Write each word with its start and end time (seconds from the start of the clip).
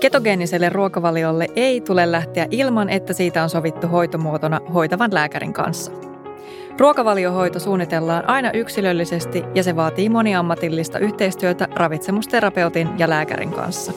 Ketogeeniselle 0.00 0.68
ruokavaliolle 0.68 1.46
ei 1.56 1.80
tule 1.80 2.12
lähteä 2.12 2.46
ilman, 2.50 2.88
että 2.88 3.12
siitä 3.12 3.42
on 3.42 3.50
sovittu 3.50 3.88
hoitomuotona 3.88 4.60
hoitavan 4.74 5.14
lääkärin 5.14 5.52
kanssa. 5.52 5.92
Ruokavaliohoito 6.78 7.60
suunnitellaan 7.60 8.28
aina 8.28 8.50
yksilöllisesti 8.52 9.44
ja 9.54 9.62
se 9.62 9.76
vaatii 9.76 10.08
moniammatillista 10.08 10.98
yhteistyötä 10.98 11.68
ravitsemusterapeutin 11.74 12.88
ja 12.98 13.10
lääkärin 13.10 13.50
kanssa. 13.50 13.92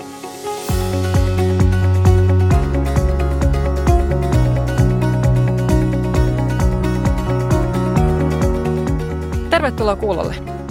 Tervetuloa 9.50 9.96
kuulolle. 9.96 10.63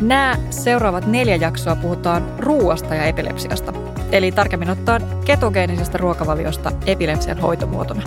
Nämä 0.00 0.36
seuraavat 0.50 1.06
neljä 1.06 1.36
jaksoa 1.36 1.76
puhutaan 1.76 2.22
ruuasta 2.38 2.94
ja 2.94 3.04
epilepsiasta, 3.04 3.72
eli 4.12 4.32
tarkemmin 4.32 4.70
ottaen 4.70 5.02
ketogeenisesta 5.24 5.98
ruokavaliosta 5.98 6.72
epilepsian 6.86 7.38
hoitomuotona. 7.38 8.02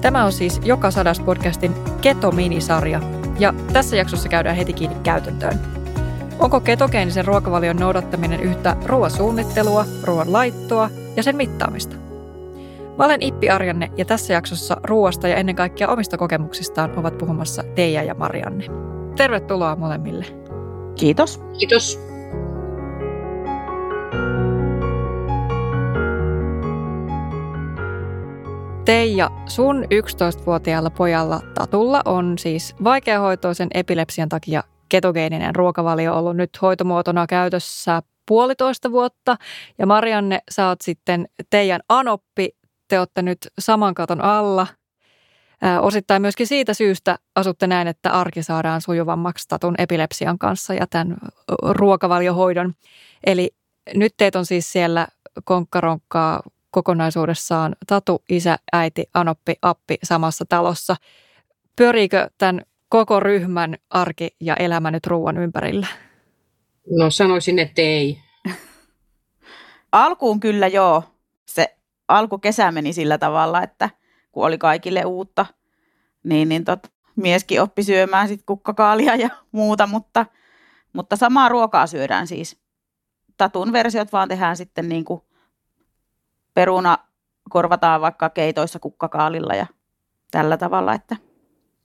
Tämä 0.00 0.24
on 0.24 0.32
siis 0.32 0.60
Joka 0.64 0.90
sadas 0.90 1.20
podcastin 1.20 1.74
Keto-minisarja, 2.00 3.00
ja 3.38 3.54
tässä 3.72 3.96
jaksossa 3.96 4.28
käydään 4.28 4.56
heti 4.56 4.72
kiinni 4.72 4.96
käytäntöön. 5.02 5.60
Onko 6.38 6.60
ketogeenisen 6.60 7.24
ruokavalion 7.24 7.76
noudattaminen 7.76 8.40
yhtä 8.40 8.76
ruoasuunnittelua, 8.84 9.84
ruoan 10.02 10.32
laittoa 10.32 10.90
ja 11.16 11.22
sen 11.22 11.36
mittaamista? 11.36 11.96
Mä 12.98 13.04
olen 13.04 13.22
Ippi 13.22 13.50
Arjanne 13.50 13.90
ja 13.96 14.04
tässä 14.04 14.32
jaksossa 14.32 14.76
ruoasta 14.84 15.28
ja 15.28 15.36
ennen 15.36 15.56
kaikkea 15.56 15.88
omista 15.88 16.16
kokemuksistaan 16.18 16.98
ovat 16.98 17.18
puhumassa 17.18 17.62
Teija 17.62 18.02
ja 18.02 18.14
Marianne. 18.14 18.64
Tervetuloa 19.16 19.76
molemmille. 19.76 20.43
Kiitos. 20.96 21.40
Kiitos. 21.58 21.98
Teija, 28.84 29.30
sun 29.46 29.84
11-vuotiaalla 29.84 30.90
pojalla 30.90 31.40
Tatulla 31.54 32.02
on 32.04 32.38
siis 32.38 32.74
vaikeahoitoisen 32.84 33.68
epilepsian 33.74 34.28
takia 34.28 34.62
ketogeeninen 34.88 35.54
ruokavalio 35.54 36.18
ollut 36.18 36.36
nyt 36.36 36.50
hoitomuotona 36.62 37.26
käytössä 37.26 38.02
puolitoista 38.28 38.92
vuotta. 38.92 39.36
Ja 39.78 39.86
Marianne, 39.86 40.40
sä 40.50 40.68
oot 40.68 40.80
sitten 40.80 41.26
teidän 41.50 41.80
anoppi. 41.88 42.48
Te 42.88 42.98
olette 42.98 43.22
nyt 43.22 43.38
saman 43.58 43.94
katon 43.94 44.20
alla– 44.24 44.66
Osittain 45.82 46.22
myöskin 46.22 46.46
siitä 46.46 46.74
syystä 46.74 47.18
asutte 47.34 47.66
näin, 47.66 47.88
että 47.88 48.10
arki 48.10 48.42
saadaan 48.42 48.80
sujuvammaksi 48.80 49.48
tatun 49.48 49.74
epilepsian 49.78 50.38
kanssa 50.38 50.74
ja 50.74 50.86
tämän 50.86 51.16
ruokavaliohoidon. 51.62 52.72
Eli 53.26 53.50
nyt 53.94 54.14
teet 54.16 54.36
on 54.36 54.46
siis 54.46 54.72
siellä 54.72 55.08
konkkaronkkaa 55.44 56.42
kokonaisuudessaan 56.70 57.76
tatu, 57.86 58.22
isä, 58.28 58.58
äiti, 58.72 59.04
anoppi, 59.14 59.54
appi 59.62 59.98
samassa 60.02 60.44
talossa. 60.48 60.96
Pyöriikö 61.76 62.30
tämän 62.38 62.62
koko 62.88 63.20
ryhmän 63.20 63.76
arki 63.90 64.30
ja 64.40 64.54
elämä 64.56 64.90
nyt 64.90 65.06
ruoan 65.06 65.38
ympärillä? 65.38 65.86
No 66.98 67.10
sanoisin, 67.10 67.58
että 67.58 67.82
ei. 67.82 68.18
Alkuun 69.92 70.40
kyllä 70.40 70.66
joo. 70.66 71.02
Se 71.46 71.76
alkukesä 72.08 72.72
meni 72.72 72.92
sillä 72.92 73.18
tavalla, 73.18 73.62
että– 73.62 73.90
kun 74.34 74.46
oli 74.46 74.58
kaikille 74.58 75.04
uutta, 75.04 75.46
niin, 76.24 76.48
niin 76.48 76.64
tot, 76.64 76.92
mieskin 77.16 77.62
oppi 77.62 77.82
syömään 77.82 78.28
sit 78.28 78.42
kukkakaalia 78.46 79.16
ja 79.16 79.28
muuta, 79.52 79.86
mutta, 79.86 80.26
mutta 80.92 81.16
samaa 81.16 81.48
ruokaa 81.48 81.86
syödään 81.86 82.26
siis. 82.26 82.60
Tatun 83.36 83.72
versiot 83.72 84.12
vaan 84.12 84.28
tehdään 84.28 84.56
sitten 84.56 84.88
niin 84.88 85.04
kuin 85.04 85.22
peruna 86.54 86.98
korvataan 87.50 88.00
vaikka 88.00 88.30
keitoissa 88.30 88.78
kukkakaalilla 88.78 89.54
ja 89.54 89.66
tällä 90.30 90.56
tavalla. 90.56 90.94
Että. 90.94 91.16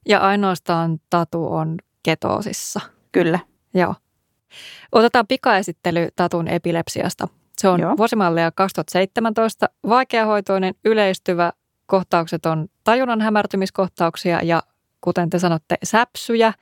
Ja 0.08 0.20
ainoastaan 0.20 1.00
tatu 1.10 1.54
on 1.54 1.78
ketoosissa. 2.04 2.80
Kyllä. 3.12 3.40
Joo. 3.74 3.96
Otetaan 4.92 5.28
pikaesittely 5.28 6.08
tatun 6.16 6.48
epilepsiasta. 6.48 7.28
Se 7.58 7.70
on 7.70 7.80
Joo. 7.80 7.98
vuosimallia 7.98 8.52
2017, 8.52 9.70
vaikeahoitoinen, 9.90 10.76
yleistyvä, 10.86 11.54
kohtaukset 11.90 12.46
on 12.46 12.68
tajunnan 12.84 13.22
hämärtymiskohtauksia 13.22 14.40
ja 14.44 14.64
kuten 15.02 15.30
te 15.30 15.40
sanotte, 15.40 15.78
säpsyjä. 15.84 16.54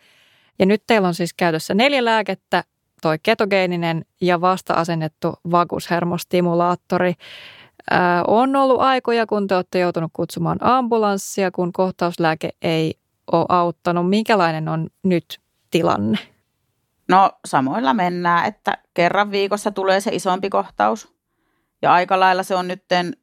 Ja 0.60 0.66
nyt 0.66 0.84
teillä 0.88 1.08
on 1.08 1.14
siis 1.14 1.34
käytössä 1.34 1.74
neljä 1.74 2.06
lääkettä, 2.06 2.64
toi 3.02 3.20
ketogeeninen 3.24 4.06
ja 4.22 4.42
vasta-asennettu 4.42 5.34
vagushermostimulaattori. 5.52 7.14
Ää, 7.92 8.24
on 8.28 8.56
ollut 8.56 8.82
aikoja, 8.82 9.26
kun 9.26 9.48
te 9.48 9.56
olette 9.56 9.80
joutunut 9.80 10.12
kutsumaan 10.14 10.58
ambulanssia, 10.62 11.52
kun 11.52 11.74
kohtauslääke 11.74 12.50
ei 12.62 13.00
ole 13.32 13.46
auttanut. 13.50 14.10
Minkälainen 14.10 14.68
on 14.68 14.90
nyt 15.04 15.40
tilanne? 15.72 16.18
No 17.10 17.32
samoilla 17.46 17.94
mennään, 17.94 18.46
että 18.46 18.78
kerran 18.94 19.32
viikossa 19.32 19.72
tulee 19.72 20.02
se 20.02 20.12
isompi 20.14 20.50
kohtaus. 20.50 21.14
Ja 21.82 21.94
aika 21.94 22.20
lailla 22.20 22.44
se 22.44 22.56
on 22.56 22.68
nytten 22.68 23.14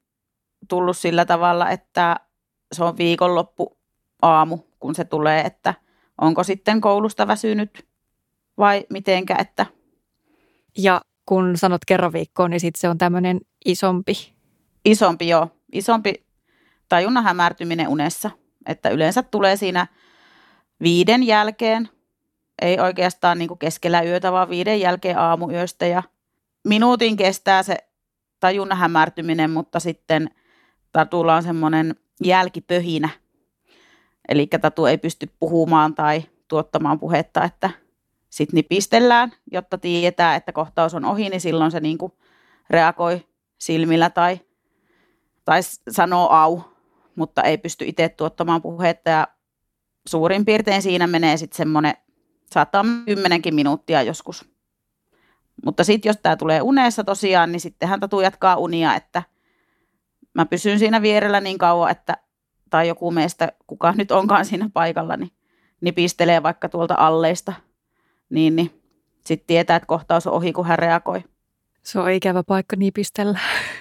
tullut 0.68 0.96
sillä 0.96 1.24
tavalla, 1.24 1.70
että 1.70 2.16
se 2.72 2.84
on 2.84 2.98
viikonloppu 2.98 3.78
aamu, 4.22 4.58
kun 4.80 4.94
se 4.94 5.04
tulee, 5.04 5.40
että 5.40 5.74
onko 6.20 6.44
sitten 6.44 6.80
koulusta 6.80 7.26
väsynyt 7.26 7.86
vai 8.58 8.86
mitenkä, 8.90 9.36
että. 9.38 9.66
Ja 10.78 11.00
kun 11.26 11.56
sanot 11.56 11.84
kerran 11.84 12.12
viikkoon, 12.12 12.50
niin 12.50 12.60
sitten 12.60 12.80
se 12.80 12.88
on 12.88 12.98
tämmöinen 12.98 13.40
isompi. 13.64 14.34
Isompi, 14.84 15.28
joo. 15.28 15.48
Isompi 15.72 16.14
tajunnan 16.88 17.24
hämärtyminen 17.24 17.88
unessa. 17.88 18.30
Että 18.66 18.88
yleensä 18.88 19.22
tulee 19.22 19.56
siinä 19.56 19.86
viiden 20.82 21.22
jälkeen, 21.22 21.88
ei 22.62 22.80
oikeastaan 22.80 23.38
niin 23.38 23.58
keskellä 23.58 24.02
yötä, 24.02 24.32
vaan 24.32 24.48
viiden 24.48 24.80
jälkeen 24.80 25.18
aamuyöstä. 25.18 25.86
Ja 25.86 26.02
minuutin 26.64 27.16
kestää 27.16 27.62
se 27.62 27.76
tajunnan 28.40 28.78
hämärtyminen, 28.78 29.50
mutta 29.50 29.80
sitten– 29.80 30.30
tatulla 30.94 31.34
on 31.34 31.42
semmoinen 31.42 31.94
jälkipöhinä. 32.24 33.08
Eli 34.28 34.46
tatu 34.46 34.86
ei 34.86 34.98
pysty 34.98 35.30
puhumaan 35.40 35.94
tai 35.94 36.22
tuottamaan 36.48 36.98
puhetta, 36.98 37.44
että 37.44 37.70
sitten 38.30 38.56
nipistellään, 38.56 39.32
jotta 39.52 39.78
tietää, 39.78 40.34
että 40.34 40.52
kohtaus 40.52 40.94
on 40.94 41.04
ohi, 41.04 41.28
niin 41.28 41.40
silloin 41.40 41.70
se 41.70 41.80
niin 41.80 41.98
reagoi 42.70 43.26
silmillä 43.58 44.10
tai, 44.10 44.40
tai 45.44 45.60
sanoo 45.90 46.28
au, 46.30 46.60
mutta 47.16 47.42
ei 47.42 47.58
pysty 47.58 47.84
itse 47.84 48.08
tuottamaan 48.08 48.62
puhetta 48.62 49.10
ja 49.10 49.28
suurin 50.06 50.44
piirtein 50.44 50.82
siinä 50.82 51.06
menee 51.06 51.36
sitten 51.36 51.56
semmoinen, 51.56 51.94
saattaa 52.52 52.84
kymmenenkin 53.06 53.54
minuuttia 53.54 54.02
joskus. 54.02 54.44
Mutta 55.64 55.84
sitten 55.84 56.08
jos 56.08 56.18
tämä 56.22 56.36
tulee 56.36 56.62
unessa 56.62 57.04
tosiaan, 57.04 57.52
niin 57.52 57.60
sittenhän 57.60 58.00
tatu 58.00 58.20
jatkaa 58.20 58.56
unia, 58.56 58.94
että– 58.94 59.22
mä 60.34 60.46
pysyn 60.46 60.78
siinä 60.78 61.02
vierellä 61.02 61.40
niin 61.40 61.58
kauan, 61.58 61.90
että 61.90 62.16
tai 62.70 62.88
joku 62.88 63.10
meistä, 63.10 63.52
kuka 63.66 63.94
nyt 63.96 64.10
onkaan 64.10 64.44
siinä 64.44 64.70
paikalla, 64.72 65.16
niin 65.16 65.30
nipistelee 65.80 66.42
vaikka 66.42 66.68
tuolta 66.68 66.94
alleista, 66.98 67.52
niin, 68.30 68.56
niin 68.56 68.82
sitten 69.26 69.46
tietää, 69.46 69.76
että 69.76 69.86
kohtaus 69.86 70.26
on 70.26 70.32
ohi, 70.32 70.52
kun 70.52 70.66
hän 70.66 70.78
reagoi. 70.78 71.24
Se 71.82 71.98
on 71.98 72.10
ikävä 72.10 72.42
paikka 72.42 72.76
nipistellä. 72.76 73.38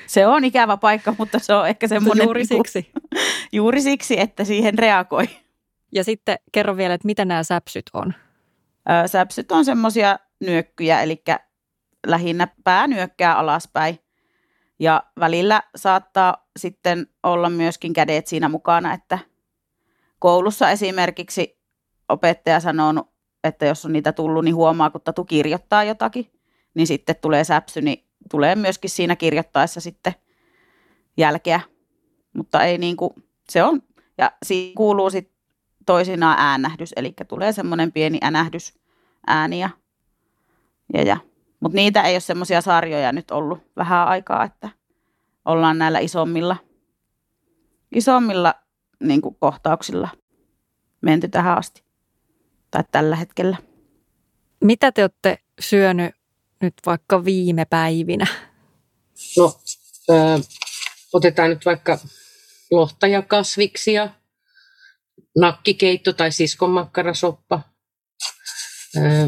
Se 0.08 0.28
on 0.28 0.44
ikävä 0.44 0.78
paikka, 0.78 1.16
mutta 1.18 1.40
se 1.40 1.54
on 1.54 1.68
ehkä 1.68 1.88
semmoinen... 1.88 2.24
Juuri 2.24 2.44
niinku, 2.50 2.64
siksi. 2.64 2.92
Juuri 3.52 3.82
siksi, 3.82 4.20
että 4.20 4.44
siihen 4.44 4.80
reagoi. 4.80 5.26
Ja 5.92 6.04
sitten 6.04 6.38
kerro 6.52 6.78
vielä, 6.78 6.94
että 6.94 7.06
mitä 7.06 7.26
nämä 7.26 7.44
säpsyt 7.44 7.86
on? 7.94 8.14
Öö, 8.90 9.08
säpsyt 9.08 9.52
on 9.52 9.66
semmoisia 9.66 10.20
nyökkyjä, 10.40 11.02
eli 11.02 11.24
lähinnä 12.08 12.48
pää 12.64 12.88
nyökkää 12.88 13.38
alaspäin. 13.38 14.00
Ja 14.80 15.04
välillä 15.20 15.64
saattaa 15.76 16.48
sitten 16.60 17.08
olla 17.24 17.50
myöskin 17.50 17.94
kädet 17.94 18.28
siinä 18.28 18.50
mukana, 18.50 18.94
että 18.94 19.20
koulussa 20.20 20.70
esimerkiksi 20.70 21.60
opettaja 22.10 22.60
sanoo, 22.60 22.94
että 23.44 23.66
jos 23.66 23.86
on 23.86 23.94
niitä 23.94 24.12
tullut, 24.12 24.44
niin 24.44 24.56
huomaa, 24.56 24.90
kun 24.90 25.02
tatu 25.02 25.26
kirjoittaa 25.26 25.84
jotakin, 25.84 26.32
niin 26.74 26.88
sitten 26.88 27.16
tulee 27.22 27.44
säpsy, 27.44 27.82
niin 27.82 28.08
tulee 28.32 28.56
myöskin 28.56 28.90
siinä 28.90 29.16
kirjoittaessa 29.16 29.82
sitten 29.82 30.14
jälkeä. 31.18 31.62
Mutta 32.34 32.64
ei 32.64 32.78
niin 32.78 32.98
kuin, 32.98 33.14
se 33.50 33.64
on, 33.64 33.82
ja 34.18 34.32
siinä 34.46 34.74
kuuluu 34.76 35.10
sitten 35.10 35.36
toisinaan 35.86 36.40
äänähdys, 36.40 36.94
eli 36.96 37.14
tulee 37.28 37.52
semmoinen 37.52 37.92
pieni 37.92 38.18
äänähdys 38.22 38.80
ääni 39.28 39.60
ja, 39.60 39.70
ja, 40.94 41.02
ja 41.02 41.18
mutta 41.64 41.76
niitä 41.76 42.02
ei 42.02 42.16
ole 42.16 42.20
semmoisia 42.20 42.62
sarjoja 42.62 43.12
nyt 43.12 43.32
ollut 43.32 43.60
vähän 43.76 44.08
aikaa, 44.08 44.44
että 44.44 44.70
ollaan 45.46 45.78
näillä 45.78 46.00
isommilla, 46.00 46.58
isommilla 47.96 48.54
niin 49.00 49.22
kuin 49.22 49.36
kohtauksilla 49.40 50.10
menty 51.02 51.28
tähän 51.28 51.58
asti. 51.58 51.84
Tai 52.72 52.84
tällä 52.92 53.16
hetkellä. 53.16 53.58
Mitä 54.64 54.92
te 54.92 55.02
olette 55.04 55.38
syönyt 55.60 56.16
nyt 56.62 56.74
vaikka 56.86 57.26
viime 57.26 57.66
päivinä? 57.66 58.28
No, 59.38 59.60
Öö, 60.10 60.40
otetaan 61.14 61.50
nyt 61.50 61.66
vaikka 61.66 62.00
lohta 62.72 63.08
ja 63.08 63.22
kasviksia, 63.22 64.10
nakkikeitto 65.38 66.14
tai 66.14 66.32
siskonmakkarasoppa, 66.32 67.62
öö, 68.98 69.28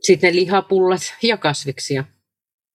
sitten 0.00 0.36
lihapullat 0.36 1.00
ja 1.22 1.36
kasviksia. 1.36 2.04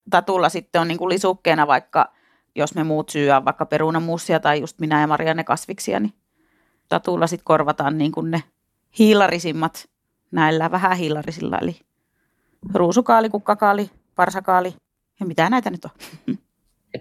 Tatulla 0.10 0.50
sitten 0.50 0.82
on 0.82 0.88
niin 0.88 0.98
kuin 0.98 1.10
lisukkeena 1.10 1.68
vaikka, 1.68 2.14
jos 2.56 2.76
me 2.76 2.84
muut 2.84 3.10
syyä 3.10 3.46
vaikka 3.46 3.66
perunamussia 3.66 4.40
tai 4.40 4.62
just 4.62 4.80
minä 4.80 5.02
ja 5.02 5.08
Maria 5.08 5.34
ne 5.34 5.44
kasviksia, 5.44 6.00
niin 6.00 6.14
tatulla 6.90 7.28
sitten 7.28 7.46
korvataan 7.46 7.98
niin 7.98 8.12
kuin 8.12 8.32
ne 8.32 8.44
hiilarisimmat 9.00 9.90
näillä 10.32 10.72
vähän 10.72 10.98
hiilarisilla, 10.98 11.60
eli 11.62 11.80
ruusukaali, 12.74 13.30
kukkakaali, 13.30 13.90
parsakaali 14.16 14.74
ja 15.20 15.26
mitä 15.26 15.50
näitä 15.50 15.70
nyt 15.70 15.86
on. 15.86 15.92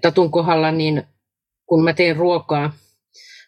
Tatun 0.02 0.30
kohdalla, 0.30 0.70
niin 0.70 1.02
kun 1.66 1.84
mä 1.84 1.92
teen 1.92 2.16
ruokaa, 2.16 2.72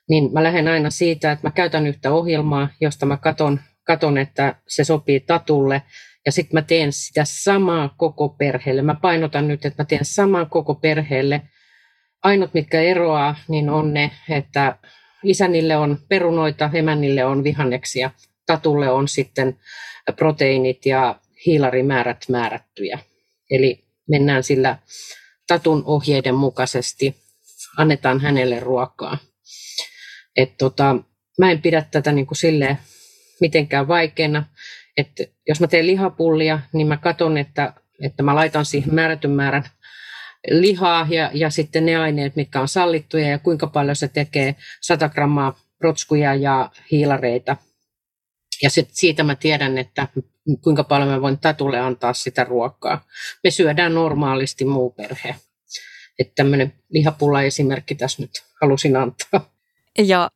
niin 0.08 0.32
mä 0.32 0.42
lähden 0.42 0.68
aina 0.68 0.90
siitä, 0.90 1.32
että 1.32 1.46
mä 1.46 1.50
käytän 1.50 1.86
yhtä 1.86 2.12
ohjelmaa, 2.12 2.68
josta 2.80 3.06
mä 3.06 3.16
katon, 3.16 3.60
katon 3.84 4.18
että 4.18 4.54
se 4.68 4.84
sopii 4.84 5.20
tatulle. 5.20 5.82
Ja 6.26 6.32
sitten 6.32 6.56
mä 6.56 6.62
teen 6.62 6.92
sitä 6.92 7.22
samaa 7.24 7.94
koko 7.96 8.28
perheelle. 8.28 8.82
Mä 8.82 8.94
painotan 8.94 9.48
nyt, 9.48 9.64
että 9.64 9.82
mä 9.82 9.86
teen 9.86 10.04
samaa 10.04 10.44
koko 10.44 10.74
perheelle. 10.74 11.42
Ainut, 12.22 12.54
mitkä 12.54 12.80
eroaa, 12.80 13.36
niin 13.48 13.70
on 13.70 13.94
ne, 13.94 14.10
että 14.28 14.78
isänille 15.24 15.76
on 15.76 15.98
perunoita, 16.08 16.70
emännille 16.74 17.24
on 17.24 17.44
vihanneksia, 17.44 18.10
tatulle 18.46 18.90
on 18.90 19.08
sitten 19.08 19.58
proteiinit 20.16 20.86
ja 20.86 21.20
hiilarimäärät 21.46 22.24
määrättyjä. 22.28 22.98
Eli 23.50 23.84
mennään 24.08 24.42
sillä 24.42 24.78
tatun 25.46 25.82
ohjeiden 25.86 26.34
mukaisesti, 26.34 27.16
annetaan 27.76 28.20
hänelle 28.20 28.60
ruokaa. 28.60 29.18
Et 30.36 30.56
tota, 30.58 30.96
mä 31.38 31.50
en 31.50 31.62
pidä 31.62 31.86
tätä 31.90 32.12
niin 32.12 32.26
kuin 32.26 32.38
silleen 32.38 32.78
mitenkään 33.40 33.88
vaikeana. 33.88 34.44
Että 34.96 35.24
jos 35.48 35.60
mä 35.60 35.66
teen 35.66 35.86
lihapullia, 35.86 36.60
niin 36.72 36.86
mä 36.86 36.96
katson, 36.96 37.38
että, 37.38 37.72
että 38.02 38.22
mä 38.22 38.34
laitan 38.34 38.64
siihen 38.64 38.94
määrätyn 38.94 39.30
määrän 39.30 39.64
lihaa 40.50 41.06
ja, 41.10 41.30
ja 41.34 41.50
sitten 41.50 41.86
ne 41.86 41.96
aineet, 41.96 42.36
mitkä 42.36 42.60
on 42.60 42.68
sallittuja 42.68 43.28
ja 43.28 43.38
kuinka 43.38 43.66
paljon 43.66 43.96
se 43.96 44.08
tekee 44.08 44.54
100 44.80 45.08
grammaa 45.08 45.60
protskuja 45.78 46.34
ja 46.34 46.70
hiilareita. 46.90 47.56
Ja 48.62 48.70
sit 48.70 48.88
siitä 48.92 49.22
mä 49.22 49.34
tiedän, 49.34 49.78
että 49.78 50.08
kuinka 50.60 50.84
paljon 50.84 51.08
mä 51.08 51.20
voin 51.22 51.38
Tatulle 51.38 51.80
antaa 51.80 52.12
sitä 52.12 52.44
ruokaa. 52.44 53.04
Me 53.44 53.50
syödään 53.50 53.94
normaalisti 53.94 54.64
muu 54.64 54.90
perhe. 54.90 55.36
Että 56.18 56.32
tämmöinen 56.36 56.72
lihapulla 56.88 57.42
esimerkki 57.42 57.94
tässä 57.94 58.22
nyt 58.22 58.30
halusin 58.62 58.96
antaa. 58.96 59.50
Ja 59.98 60.30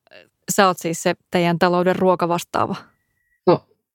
sä 0.57 0.67
oot 0.67 0.79
siis 0.79 1.03
se 1.03 1.15
teidän 1.31 1.59
talouden 1.59 1.97
ruokavastaava? 1.97 2.77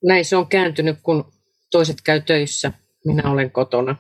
Näin 0.06 0.26
se 0.26 0.36
on 0.36 0.48
kääntynyt, 0.48 0.98
kun 1.04 1.32
toiset 1.72 1.98
käy 2.04 2.22
töissä. 2.22 2.72
Minä 3.06 3.32
olen 3.32 3.52
kotona. 3.52 3.96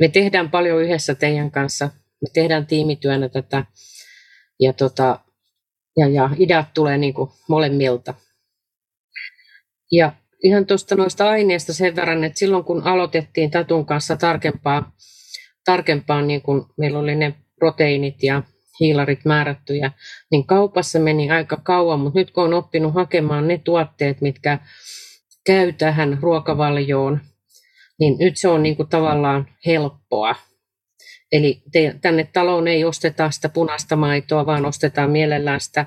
Me 0.00 0.08
tehdään 0.08 0.50
paljon 0.50 0.82
yhdessä 0.82 1.14
teidän 1.14 1.50
kanssa. 1.50 1.84
Me 2.20 2.28
tehdään 2.34 2.66
tiimityönä 2.66 3.28
tätä. 3.28 3.64
Ja, 4.60 4.72
tota, 4.72 5.20
ja, 5.96 6.08
ja 6.08 6.30
ideat 6.38 6.74
tulee 6.74 6.98
niin 6.98 7.14
kuin 7.14 7.30
molemmilta. 7.48 8.14
Ja 9.92 10.12
ihan 10.44 10.66
tuosta 10.66 10.96
noista 10.96 11.30
aineista 11.30 11.72
sen 11.72 11.96
verran, 11.96 12.24
että 12.24 12.38
silloin 12.38 12.64
kun 12.64 12.82
aloitettiin 12.82 13.50
Tatun 13.50 13.86
kanssa 13.86 14.16
tarkempaa, 14.16 14.92
tarkempaa 15.64 16.22
niin 16.22 16.42
kun 16.42 16.72
meillä 16.78 16.98
oli 16.98 17.14
ne 17.14 17.34
proteiinit 17.58 18.22
ja 18.22 18.42
hiilarit 18.80 19.24
määrättyjä, 19.24 19.92
niin 20.30 20.46
kaupassa 20.46 20.98
meni 20.98 21.30
aika 21.30 21.56
kauan, 21.56 22.00
mutta 22.00 22.18
nyt 22.18 22.30
kun 22.30 22.44
on 22.44 22.54
oppinut 22.54 22.94
hakemaan 22.94 23.48
ne 23.48 23.58
tuotteet, 23.58 24.20
mitkä 24.20 24.58
käy 25.46 25.72
tähän 25.72 26.18
ruokavaljoon, 26.22 27.20
niin 27.98 28.18
nyt 28.18 28.36
se 28.36 28.48
on 28.48 28.62
niin 28.62 28.76
kuin 28.76 28.88
tavallaan 28.88 29.48
helppoa. 29.66 30.34
Eli 31.32 31.62
te, 31.72 31.94
tänne 32.00 32.28
taloon 32.32 32.68
ei 32.68 32.84
osteta 32.84 33.30
sitä 33.30 33.48
punaista 33.48 33.96
maitoa, 33.96 34.46
vaan 34.46 34.66
ostetaan 34.66 35.10
mielellään 35.10 35.60
sitä 35.60 35.86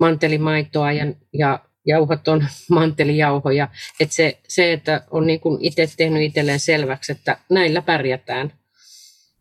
mantelimaitoa 0.00 0.92
ja, 0.92 1.04
ja 1.32 1.58
jauhaton 1.86 2.46
mantelijauhoja. 2.70 3.68
Että 4.00 4.14
se, 4.14 4.38
se, 4.48 4.72
että 4.72 5.04
on 5.10 5.26
niin 5.26 5.40
kuin 5.40 5.58
itse 5.60 5.88
tehnyt 5.96 6.22
itselleen 6.22 6.60
selväksi, 6.60 7.12
että 7.12 7.36
näillä 7.50 7.82
pärjätään. 7.82 8.52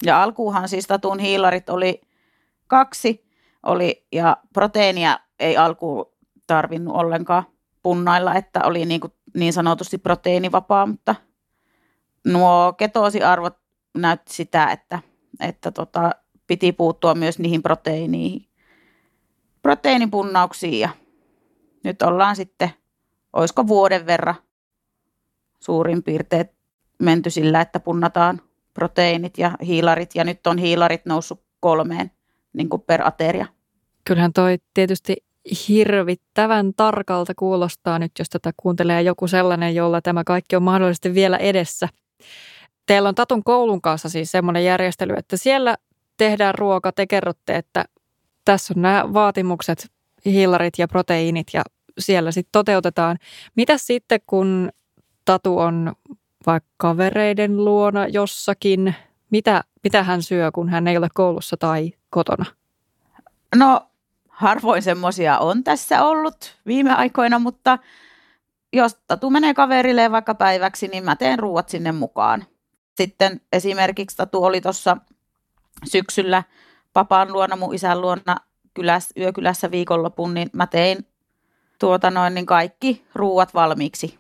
Ja 0.06 0.24
alkuuhan 0.24 0.70
siis 0.70 0.88
tatun 0.88 1.20
hiilarit 1.20 1.70
oli 1.70 2.02
kaksi, 2.68 3.26
oli, 3.64 4.06
ja 4.12 4.38
proteiinia 4.54 5.20
ei 5.40 5.58
alkuun 5.58 6.06
tarvinnut 6.48 6.96
ollenkaan 6.96 7.44
punnailla, 7.84 8.36
että 8.36 8.60
oli 8.64 8.86
niin, 8.86 9.02
kuin 9.02 9.14
niin 9.34 9.54
sanotusti 9.54 9.98
proteiinivapaa, 9.98 10.86
mutta 10.86 11.16
nuo 12.26 12.74
ketoosiarvot 12.74 13.58
näytti 13.98 14.34
sitä, 14.34 14.72
että, 14.72 15.00
että 15.40 15.72
tota, 15.72 16.12
piti 16.48 16.72
puuttua 16.72 17.16
myös 17.16 17.40
niihin 17.40 17.64
proteiiniin, 17.64 18.46
proteiinipunnauksiin 19.62 20.80
ja 20.80 20.90
nyt 21.84 22.02
ollaan 22.02 22.36
sitten, 22.36 22.70
olisiko 23.34 23.68
vuoden 23.68 24.06
verran 24.06 24.36
suurin 25.60 26.04
piirtein 26.04 26.50
menty 27.00 27.30
sillä, 27.30 27.62
että 27.62 27.80
punnataan 27.80 28.42
proteiinit 28.74 29.38
ja 29.38 29.52
hiilarit, 29.66 30.16
ja 30.16 30.24
nyt 30.24 30.48
on 30.48 30.58
hiilarit 30.58 31.06
noussut 31.06 31.44
kolmeen 31.60 32.12
niin 32.54 32.70
kuin 32.70 32.82
per 32.82 33.08
ateria. 33.08 33.46
Kyllähän 34.06 34.34
toi 34.34 34.58
tietysti 34.74 35.16
hirvittävän 35.68 36.74
tarkalta 36.74 37.34
kuulostaa 37.36 38.00
nyt, 38.00 38.12
jos 38.20 38.30
tätä 38.30 38.52
kuuntelee 38.58 39.02
joku 39.02 39.28
sellainen, 39.28 39.76
jolla 39.76 40.02
tämä 40.02 40.24
kaikki 40.24 40.56
on 40.56 40.64
mahdollisesti 40.64 41.14
vielä 41.14 41.38
edessä. 41.38 41.90
Teillä 42.86 43.10
on 43.10 43.16
Tatun 43.16 43.44
koulun 43.44 43.82
kanssa 43.82 44.10
siis 44.10 44.32
semmoinen 44.32 44.66
järjestely, 44.66 45.14
että 45.18 45.38
siellä 45.38 45.76
tehdään 46.18 46.56
ruoka, 46.56 46.92
te 46.92 47.08
kerrotte, 47.08 47.56
että 47.56 47.86
tässä 48.46 48.74
on 48.78 48.82
nämä 48.82 49.14
vaatimukset, 49.14 49.92
hiilarit 50.26 50.74
ja 50.78 50.88
proteiinit 50.88 51.48
ja 51.54 51.62
siellä 52.00 52.32
sitten 52.32 52.52
toteutetaan. 52.52 53.18
Mitä 53.56 53.78
sitten, 53.78 54.20
kun 54.28 54.70
Tatu 55.26 55.58
on 55.58 55.94
vaikka 56.46 56.70
kavereiden 56.78 57.66
luona 57.66 58.08
jossakin, 58.08 58.96
mitä, 59.30 59.64
mitä 59.84 60.04
hän 60.04 60.22
syö, 60.22 60.52
kun 60.52 60.70
hän 60.70 60.88
ei 60.88 60.98
ole 60.98 61.08
koulussa 61.14 61.58
tai 61.58 61.94
kotona? 62.10 62.46
No 63.56 63.88
harvoin 64.30 64.82
semmoisia 64.82 65.38
on 65.38 65.64
tässä 65.64 66.04
ollut 66.04 66.58
viime 66.68 66.94
aikoina, 66.94 67.40
mutta 67.40 67.80
jos 68.74 68.98
Tatu 69.08 69.30
menee 69.30 69.54
kaverille 69.54 70.12
vaikka 70.12 70.36
päiväksi, 70.36 70.88
niin 70.88 71.04
mä 71.04 71.16
teen 71.16 71.40
ruuat 71.40 71.70
sinne 71.70 71.92
mukaan. 71.92 72.46
Sitten 72.98 73.42
esimerkiksi 73.54 74.18
Tatu 74.18 74.44
oli 74.44 74.62
tuossa 74.62 74.98
syksyllä 75.86 76.44
papaan 76.94 77.34
luona, 77.34 77.56
mun 77.56 77.76
isän 77.76 78.02
luona 78.02 78.36
kylässä, 78.74 79.14
yökylässä 79.20 79.72
viikonlopun, 79.72 80.34
niin 80.34 80.50
mä 80.54 80.68
tein 80.68 81.08
tuota 81.80 82.12
noin, 82.12 82.34
niin 82.34 82.46
kaikki 82.46 83.06
ruuat 83.16 83.54
valmiiksi. 83.54 84.20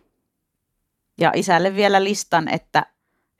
Ja 1.17 1.31
isälle 1.35 1.75
vielä 1.75 2.03
listan, 2.03 2.47
että, 2.47 2.85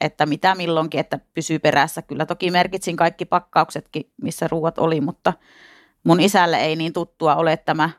että 0.03 0.25
mitä 0.25 0.55
milloinkin, 0.55 1.00
että 1.00 1.19
pysyy 1.33 1.60
perässä. 1.60 2.01
Kyllä 2.01 2.25
toki 2.25 2.51
merkitsin 2.51 2.95
kaikki 2.95 3.25
pakkauksetkin, 3.25 4.12
missä 4.22 4.48
ruuat 4.48 4.77
oli, 4.77 5.01
mutta 5.01 5.33
mun 6.03 6.19
isälle 6.19 6.57
ei 6.57 6.75
niin 6.75 6.93
tuttua 6.93 7.36
ole 7.36 7.57
tämä, 7.57 7.89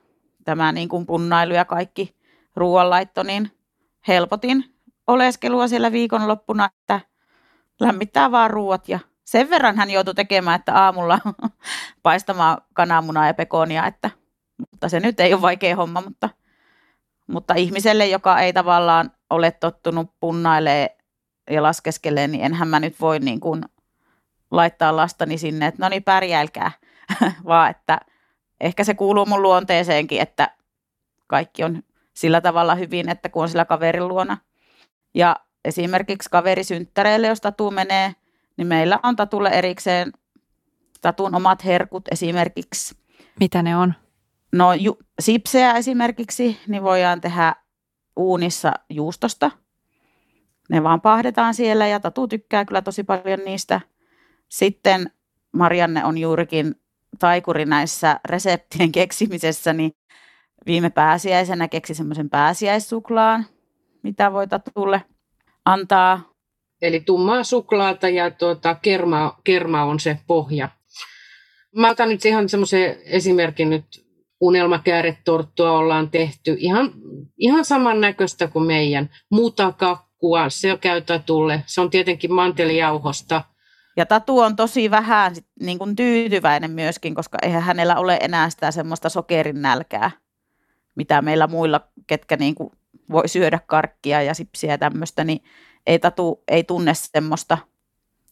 tämä 0.44 0.72
niin 0.72 0.88
kuin 0.88 1.06
punnailu 1.06 1.54
ja 1.54 1.64
kaikki 1.64 2.16
ruoanlaitto, 2.56 3.22
niin 3.22 3.50
helpotin 4.08 4.64
oleskelua 5.06 5.68
siellä 5.68 5.92
viikonloppuna, 5.92 6.68
että 6.80 7.00
lämmittää 7.80 8.30
vaan 8.30 8.50
ruuat 8.50 8.88
ja 8.88 8.98
sen 9.24 9.50
verran 9.50 9.76
hän 9.76 9.90
joutui 9.90 10.14
tekemään, 10.14 10.58
että 10.58 10.74
aamulla 10.74 11.18
paistamaan 12.02 12.58
kananmunaa 12.74 13.26
ja 13.26 13.34
pekonia, 13.34 13.86
että, 13.86 14.10
mutta 14.70 14.88
se 14.88 15.00
nyt 15.00 15.20
ei 15.20 15.34
ole 15.34 15.42
vaikea 15.42 15.76
homma, 15.76 16.00
mutta, 16.00 16.28
mutta 17.26 17.54
ihmiselle, 17.54 18.06
joka 18.06 18.40
ei 18.40 18.52
tavallaan 18.52 19.10
ole 19.30 19.50
tottunut 19.50 20.10
punnailee 20.20 20.96
ja 21.50 21.62
laskeskelee, 21.62 22.28
niin 22.28 22.44
enhän 22.44 22.68
mä 22.68 22.80
nyt 22.80 23.00
voi 23.00 23.18
niin 23.18 23.40
kuin 23.40 23.62
laittaa 24.50 24.96
lastani 24.96 25.38
sinne, 25.38 25.66
että 25.66 25.82
no 25.82 25.88
niin 25.88 26.02
pärjäilkää, 26.02 26.72
vaan 27.46 27.70
että 27.70 28.00
ehkä 28.60 28.84
se 28.84 28.94
kuuluu 28.94 29.26
mun 29.26 29.42
luonteeseenkin, 29.42 30.20
että 30.20 30.50
kaikki 31.26 31.64
on 31.64 31.82
sillä 32.14 32.40
tavalla 32.40 32.74
hyvin, 32.74 33.08
että 33.08 33.28
kun 33.28 33.42
on 33.42 33.48
sillä 33.48 33.64
kaverin 33.64 34.08
luona. 34.08 34.38
Ja 35.14 35.36
esimerkiksi 35.64 36.30
kaverisynttäreille, 36.30 37.26
jos 37.26 37.40
tatu 37.40 37.70
menee, 37.70 38.14
niin 38.56 38.66
meillä 38.66 39.00
on 39.02 39.16
tatulle 39.16 39.48
erikseen 39.48 40.12
tatun 41.00 41.34
omat 41.34 41.64
herkut 41.64 42.04
esimerkiksi. 42.10 42.96
Mitä 43.40 43.62
ne 43.62 43.76
on? 43.76 43.94
No 44.52 44.72
ju, 44.72 44.98
sipseä 45.20 45.72
esimerkiksi, 45.72 46.58
niin 46.68 46.82
voidaan 46.82 47.20
tehdä 47.20 47.54
uunissa 48.16 48.72
juustosta. 48.90 49.50
Ne 50.70 50.82
vaan 50.82 51.00
pahdetaan 51.00 51.54
siellä 51.54 51.86
ja 51.86 52.00
tatu 52.00 52.28
tykkää 52.28 52.64
kyllä 52.64 52.82
tosi 52.82 53.04
paljon 53.04 53.40
niistä. 53.44 53.80
Sitten 54.48 55.10
Marianne 55.52 56.04
on 56.04 56.18
juurikin 56.18 56.74
taikuri 57.18 57.64
näissä 57.64 58.20
reseptien 58.24 58.92
keksimisessä, 58.92 59.72
niin 59.72 59.92
viime 60.66 60.90
pääsiäisenä 60.90 61.68
keksi 61.68 61.94
semmoisen 61.94 62.30
pääsiäissuklaan, 62.30 63.46
mitä 64.02 64.32
voi 64.32 64.48
Tatulle 64.48 65.02
antaa. 65.64 66.20
Eli 66.82 67.00
tummaa 67.00 67.44
suklaata 67.44 68.08
ja 68.08 68.30
tuota, 68.30 68.74
kerma, 68.74 69.40
kerma 69.44 69.84
on 69.84 70.00
se 70.00 70.18
pohja. 70.26 70.68
Mä 71.76 71.90
otan 71.90 72.08
nyt 72.08 72.24
ihan 72.24 72.48
semmoisen 72.48 72.96
esimerkin 73.04 73.70
nyt. 73.70 74.04
Unelmakääretorttua 74.40 75.78
ollaan 75.78 76.10
tehty 76.10 76.56
ihan, 76.58 76.92
ihan 77.38 77.64
samannäköistä 77.64 78.48
kuin 78.48 78.66
meidän. 78.66 79.10
Mutakakkua, 79.30 80.13
se 80.48 80.78
käy 80.80 81.00
Tatulle. 81.00 81.62
Se 81.66 81.80
on 81.80 81.90
tietenkin 81.90 82.32
mantelijauhosta– 82.32 83.42
ja 83.96 84.06
Tatu 84.06 84.38
on 84.38 84.56
tosi 84.56 84.90
vähän 84.90 85.34
niin 85.60 85.78
kuin 85.78 85.96
tyytyväinen 85.96 86.70
myöskin, 86.70 87.14
koska 87.14 87.38
eihän 87.42 87.62
hänellä 87.62 87.96
ole 87.96 88.18
enää 88.20 88.50
sitä 88.50 88.70
semmoista 88.70 89.08
sokerin 89.08 89.62
nälkää, 89.62 90.10
mitä 90.94 91.22
meillä 91.22 91.46
muilla, 91.46 91.80
ketkä 92.06 92.36
niin 92.36 92.54
kuin 92.54 92.70
voi 93.10 93.28
syödä 93.28 93.58
karkkia 93.66 94.22
ja 94.22 94.34
sipsiä 94.34 94.70
ja 94.72 94.78
tämmöistä, 94.78 95.24
niin 95.24 95.44
ei 95.86 95.98
Tatu 95.98 96.42
ei 96.48 96.64
tunne 96.64 96.92
semmoista. 96.94 97.58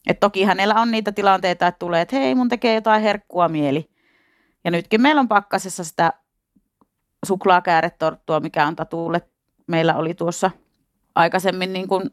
Et 0.07 0.19
toki 0.19 0.43
hänellä 0.43 0.75
on 0.75 0.91
niitä 0.91 1.11
tilanteita, 1.11 1.67
että 1.67 1.79
tulee, 1.79 2.01
että 2.01 2.15
hei, 2.15 2.35
mun 2.35 2.49
tekee 2.49 2.75
jotain 2.75 3.01
herkkua 3.01 3.47
mieli. 3.47 3.89
Ja 4.63 4.71
nytkin 4.71 5.01
meillä 5.01 5.19
on 5.19 5.27
pakkasessa 5.27 5.83
sitä 5.83 6.13
suklaakääretorttua, 7.25 8.39
mikä 8.39 8.67
on 8.67 8.75
Tatulle. 8.75 9.21
Meillä 9.67 9.95
oli 9.95 10.13
tuossa 10.13 10.51
aikaisemmin 11.15 11.73
niin 11.73 11.87
kuin 11.87 12.09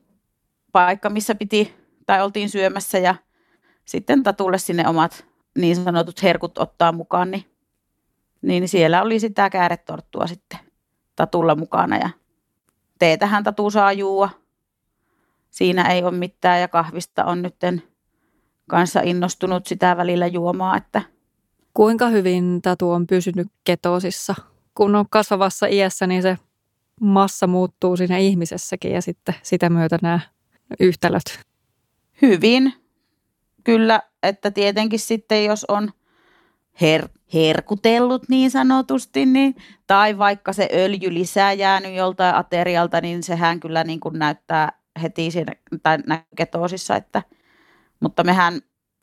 paikka, 0.72 1.10
missä 1.10 1.34
piti 1.34 1.74
tai 2.06 2.22
oltiin 2.22 2.50
syömässä 2.50 2.98
ja 2.98 3.14
sitten 3.84 4.22
Tatulle 4.22 4.58
sinne 4.58 4.88
omat 4.88 5.24
niin 5.58 5.76
sanotut 5.76 6.22
herkut 6.22 6.58
ottaa 6.58 6.92
mukaan, 6.92 7.30
niin, 7.30 7.44
niin 8.42 8.68
siellä 8.68 9.02
oli 9.02 9.20
sitä 9.20 9.50
kääretorttua 9.50 10.26
sitten 10.26 10.58
Tatulla 11.16 11.54
mukana 11.54 11.96
ja 11.96 12.10
teetähän 12.98 13.44
Tatu 13.44 13.70
saa 13.70 13.92
juua. 13.92 14.30
Siinä 15.50 15.92
ei 15.92 16.02
ole 16.02 16.16
mitään 16.16 16.60
ja 16.60 16.68
kahvista 16.68 17.24
on 17.24 17.42
nytten 17.42 17.82
kanssa 18.68 19.00
innostunut 19.00 19.66
sitä 19.66 19.96
välillä 19.96 20.26
juomaa, 20.26 20.76
että 20.76 21.02
Kuinka 21.74 22.08
hyvin 22.08 22.62
Tatu 22.62 22.90
on 22.90 23.06
pysynyt 23.06 23.48
ketosissa? 23.64 24.34
Kun 24.74 24.96
on 24.96 25.04
kasvavassa 25.10 25.66
iässä, 25.66 26.06
niin 26.06 26.22
se 26.22 26.38
massa 27.00 27.46
muuttuu 27.46 27.96
siinä 27.96 28.18
ihmisessäkin 28.18 28.92
ja 28.92 29.02
sitten 29.02 29.34
sitä 29.42 29.70
myötä 29.70 29.98
nämä 30.02 30.20
yhtälöt. 30.80 31.40
Hyvin 32.22 32.72
kyllä, 33.64 34.02
että 34.22 34.50
tietenkin 34.50 34.98
sitten 34.98 35.44
jos 35.44 35.64
on 35.68 35.90
her, 36.80 37.08
herkutellut 37.34 38.28
niin 38.28 38.50
sanotusti, 38.50 39.26
niin, 39.26 39.56
tai 39.86 40.18
vaikka 40.18 40.52
se 40.52 40.68
öljy 40.72 41.14
lisää 41.14 41.52
jäänyt 41.52 41.94
joltain 41.94 42.34
aterialta, 42.34 43.00
niin 43.00 43.22
sehän 43.22 43.60
kyllä 43.60 43.84
niin 43.84 44.00
kuin 44.00 44.18
näyttää 44.18 44.72
heti 45.02 45.30
siinä, 45.30 45.52
tai 45.82 45.98
ketoosissa, 46.36 46.96
että, 46.96 47.22
mutta 48.00 48.24
mehän 48.24 48.60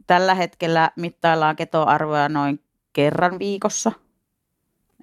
tällä 0.08 0.36
hetkellä 0.36 0.92
mittaillaan 0.96 1.56
ketoarvoja 1.56 2.30
noin 2.30 2.63
kerran 2.94 3.39
viikossa, 3.39 3.92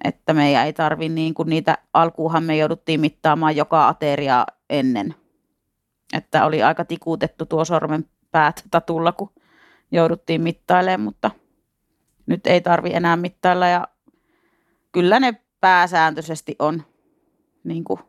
että 0.03 0.33
meidän 0.33 0.65
ei 0.65 0.73
tarvi 0.73 1.09
niin 1.09 1.33
kuin 1.33 1.49
niitä, 1.49 1.77
alkuuhan 1.93 2.43
me 2.43 2.57
jouduttiin 2.57 2.99
mittaamaan 2.99 3.55
joka 3.55 3.87
ateria 3.87 4.45
ennen, 4.69 5.15
että 6.13 6.45
oli 6.45 6.63
aika 6.63 6.85
tikutettu 6.85 7.45
tuo 7.45 7.65
sormen 7.65 8.05
päät 8.31 8.63
tatulla, 8.71 9.11
kun 9.11 9.33
jouduttiin 9.91 10.41
mittailemaan, 10.41 11.01
mutta 11.01 11.31
nyt 12.25 12.47
ei 12.47 12.61
tarvi 12.61 12.93
enää 12.93 13.15
mittailla 13.15 13.67
ja 13.67 13.87
kyllä 14.91 15.19
ne 15.19 15.33
pääsääntöisesti 15.61 16.55
on 16.59 16.83
niin 17.63 17.83
kuin 17.83 17.99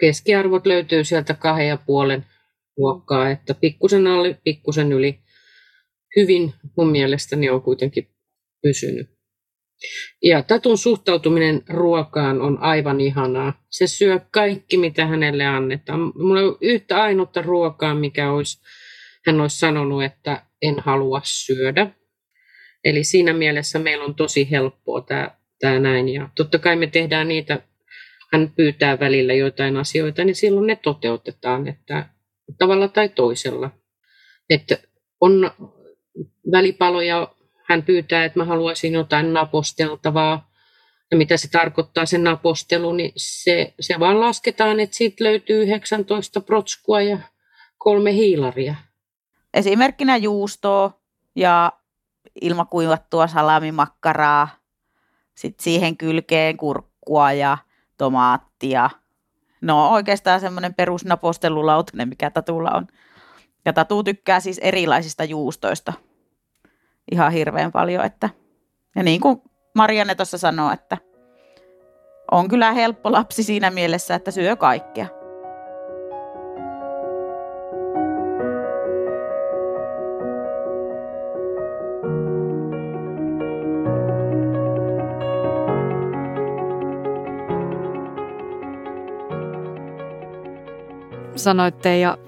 Keskiarvot 0.00 0.66
löytyy 0.66 1.04
sieltä 1.04 1.34
kahden 1.34 1.68
ja 1.68 1.76
puolen 1.86 2.26
luokkaa, 2.76 3.30
että 3.30 3.54
pikkusen 3.54 4.06
alle, 4.06 4.40
pikkusen 4.44 4.92
yli. 4.92 5.18
Hyvin 6.16 6.54
mun 6.76 6.90
mielestäni 6.90 7.50
on 7.50 7.62
kuitenkin 7.62 8.08
pysynyt. 8.62 9.19
Ja 10.22 10.42
Tatun 10.42 10.78
suhtautuminen 10.78 11.62
ruokaan 11.68 12.40
on 12.40 12.58
aivan 12.58 13.00
ihanaa. 13.00 13.64
Se 13.70 13.86
syö 13.86 14.20
kaikki, 14.30 14.76
mitä 14.76 15.06
hänelle 15.06 15.46
annetaan. 15.46 16.00
Mulla 16.00 16.40
on 16.40 16.56
yhtä 16.60 17.02
ainutta 17.02 17.42
ruokaa, 17.42 17.94
mikä 17.94 18.32
olisi, 18.32 18.60
hän 19.26 19.40
olisi 19.40 19.58
sanonut, 19.58 20.04
että 20.04 20.42
en 20.62 20.78
halua 20.78 21.20
syödä. 21.24 21.90
Eli 22.84 23.04
siinä 23.04 23.32
mielessä 23.32 23.78
meillä 23.78 24.04
on 24.04 24.14
tosi 24.14 24.50
helppoa 24.50 25.00
tämä, 25.00 25.30
tämä 25.60 25.78
näin. 25.78 26.08
Ja 26.08 26.28
totta 26.36 26.58
kai 26.58 26.76
me 26.76 26.86
tehdään 26.86 27.28
niitä, 27.28 27.62
hän 28.32 28.52
pyytää 28.56 29.00
välillä 29.00 29.34
joitain 29.34 29.76
asioita, 29.76 30.24
niin 30.24 30.36
silloin 30.36 30.66
ne 30.66 30.76
toteutetaan, 30.76 31.68
että 31.68 32.06
tavalla 32.58 32.88
tai 32.88 33.08
toisella. 33.08 33.70
Että 34.50 34.78
on 35.20 35.50
välipaloja, 36.52 37.34
hän 37.70 37.82
pyytää, 37.82 38.24
että 38.24 38.38
mä 38.38 38.44
haluaisin 38.44 38.92
jotain 38.92 39.32
naposteltavaa, 39.32 40.50
ja 41.10 41.16
mitä 41.16 41.36
se 41.36 41.50
tarkoittaa 41.50 42.06
se 42.06 42.18
napostelu, 42.18 42.92
niin 42.92 43.12
se, 43.16 43.74
se 43.80 44.00
vaan 44.00 44.20
lasketaan, 44.20 44.80
että 44.80 44.96
siitä 44.96 45.24
löytyy 45.24 45.62
19 45.62 46.40
protskua 46.40 47.00
ja 47.00 47.18
kolme 47.78 48.12
hiilaria. 48.12 48.74
esimerkkinä 49.54 50.16
juustoa 50.16 51.00
ja 51.36 51.72
ilmakuivattua 52.40 53.26
salamimakkaraa, 53.26 54.48
sitten 55.34 55.64
siihen 55.64 55.96
kylkeen 55.96 56.56
kurkkua 56.56 57.32
ja 57.32 57.58
tomaattia. 57.98 58.90
No 59.60 59.90
oikeastaan 59.90 60.40
semmoinen 60.40 60.74
perusnapostelulautanen, 60.74 62.08
mikä 62.08 62.30
Tatulla 62.30 62.70
on. 62.70 62.86
Ja 63.64 63.72
Tatu 63.72 64.02
tykkää 64.04 64.40
siis 64.40 64.58
erilaisista 64.58 65.24
juustoista 65.24 65.92
ihan 67.10 67.32
hirveän 67.32 67.72
paljon. 67.72 68.04
Että, 68.04 68.30
ja 68.96 69.02
niin 69.02 69.20
kuin 69.20 69.42
Marianne 69.74 70.14
tuossa 70.14 70.38
sanoo, 70.38 70.72
että 70.72 70.96
on 72.30 72.48
kyllä 72.48 72.72
helppo 72.72 73.12
lapsi 73.12 73.42
siinä 73.42 73.70
mielessä, 73.70 74.14
että 74.14 74.30
syö 74.30 74.56
kaikkea. 74.56 75.06
Sanoitte 91.36 91.98
ja 91.98 92.18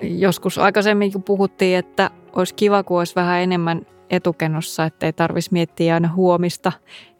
joskus 0.00 0.58
aikaisemmin 0.58 1.12
kun 1.12 1.22
puhuttiin, 1.22 1.78
että 1.78 2.10
olisi 2.32 2.54
kiva, 2.54 2.82
kun 2.82 2.98
olisi 2.98 3.14
vähän 3.14 3.40
enemmän 3.40 3.86
etukenossa, 4.10 4.84
että 4.84 5.06
ei 5.06 5.12
tarvitsisi 5.12 5.52
miettiä 5.52 5.94
aina 5.94 6.12
huomista, 6.12 6.72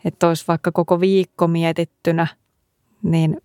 että 0.04 0.28
olisi 0.28 0.44
vaikka 0.48 0.72
koko 0.72 1.00
viikko 1.00 1.48
mietittynä, 1.48 2.26
niin 3.02 3.40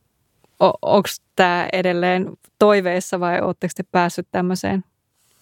onko 0.81 1.09
tämä 1.35 1.67
edelleen 1.73 2.31
toiveessa 2.59 3.19
vai 3.19 3.41
oletteko 3.41 3.71
te 3.75 3.83
päässyt 3.83 4.27
tämmöiseen? 4.31 4.83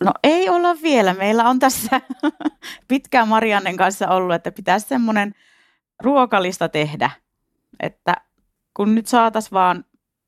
No 0.03 0.11
ei 0.23 0.49
olla 0.49 0.75
vielä. 0.83 1.13
Meillä 1.13 1.49
on 1.49 1.59
tässä 1.59 2.01
pitkään 2.87 3.27
Mariannen 3.27 3.77
kanssa 3.77 4.07
ollut, 4.07 4.35
että 4.35 4.51
pitäisi 4.51 4.87
semmoinen 4.87 5.35
ruokalista 6.03 6.69
tehdä, 6.69 7.11
että 7.79 8.15
kun 8.73 8.95
nyt 8.95 9.07
saataisiin 9.07 9.51
vaan, 9.51 9.85